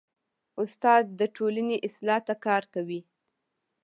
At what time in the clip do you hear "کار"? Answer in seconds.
2.45-2.63